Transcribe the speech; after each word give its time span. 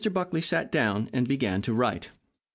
Buckley 0.13 0.41
sat 0.41 0.71
down 0.71 1.11
and 1.13 1.27
began 1.27 1.61
to 1.61 1.75
write. 1.75 2.09